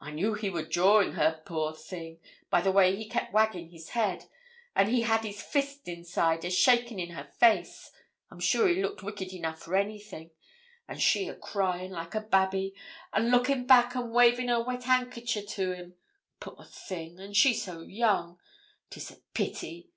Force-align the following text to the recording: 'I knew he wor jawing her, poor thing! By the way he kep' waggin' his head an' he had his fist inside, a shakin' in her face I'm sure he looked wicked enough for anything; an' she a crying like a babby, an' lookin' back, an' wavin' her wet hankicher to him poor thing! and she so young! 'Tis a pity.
'I 0.00 0.12
knew 0.12 0.34
he 0.34 0.48
wor 0.48 0.62
jawing 0.62 1.14
her, 1.14 1.42
poor 1.44 1.74
thing! 1.74 2.20
By 2.50 2.60
the 2.60 2.70
way 2.70 2.94
he 2.94 3.08
kep' 3.08 3.32
waggin' 3.32 3.70
his 3.70 3.88
head 3.88 4.26
an' 4.76 4.88
he 4.90 5.00
had 5.00 5.24
his 5.24 5.42
fist 5.42 5.88
inside, 5.88 6.44
a 6.44 6.50
shakin' 6.50 7.00
in 7.00 7.10
her 7.10 7.32
face 7.40 7.90
I'm 8.30 8.38
sure 8.38 8.68
he 8.68 8.80
looked 8.80 9.02
wicked 9.02 9.32
enough 9.32 9.58
for 9.58 9.74
anything; 9.74 10.30
an' 10.86 10.98
she 11.00 11.26
a 11.26 11.34
crying 11.34 11.90
like 11.90 12.14
a 12.14 12.20
babby, 12.20 12.76
an' 13.12 13.32
lookin' 13.32 13.66
back, 13.66 13.96
an' 13.96 14.10
wavin' 14.12 14.46
her 14.46 14.62
wet 14.62 14.84
hankicher 14.84 15.42
to 15.42 15.72
him 15.72 15.94
poor 16.38 16.64
thing! 16.64 17.18
and 17.18 17.36
she 17.36 17.52
so 17.52 17.80
young! 17.80 18.38
'Tis 18.88 19.10
a 19.10 19.16
pity. 19.34 19.90